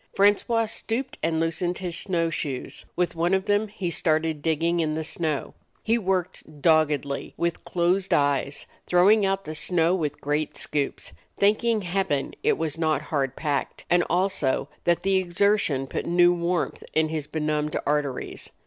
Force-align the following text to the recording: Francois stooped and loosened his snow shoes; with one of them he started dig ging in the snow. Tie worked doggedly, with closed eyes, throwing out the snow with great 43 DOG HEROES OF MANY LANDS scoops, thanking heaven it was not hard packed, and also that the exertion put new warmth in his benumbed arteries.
Francois 0.15 0.65
stooped 0.65 1.19
and 1.21 1.39
loosened 1.39 1.77
his 1.77 1.95
snow 1.95 2.31
shoes; 2.31 2.85
with 2.95 3.13
one 3.15 3.35
of 3.35 3.45
them 3.45 3.67
he 3.67 3.91
started 3.91 4.41
dig 4.41 4.61
ging 4.61 4.79
in 4.79 4.95
the 4.95 5.03
snow. 5.03 5.53
Tie 5.87 5.99
worked 5.99 6.59
doggedly, 6.59 7.35
with 7.37 7.63
closed 7.65 8.11
eyes, 8.11 8.65
throwing 8.87 9.27
out 9.27 9.45
the 9.45 9.53
snow 9.53 9.93
with 9.93 10.19
great 10.19 10.57
43 10.57 10.57
DOG 10.57 10.73
HEROES 10.73 10.95
OF 10.95 10.95
MANY 10.95 11.03
LANDS 11.03 11.05
scoops, 11.05 11.39
thanking 11.77 11.81
heaven 11.83 12.33
it 12.41 12.57
was 12.57 12.77
not 12.79 13.01
hard 13.09 13.35
packed, 13.35 13.85
and 13.91 14.03
also 14.09 14.69
that 14.85 15.03
the 15.03 15.17
exertion 15.17 15.85
put 15.85 16.07
new 16.07 16.33
warmth 16.33 16.83
in 16.95 17.09
his 17.09 17.27
benumbed 17.27 17.75
arteries. 17.85 18.49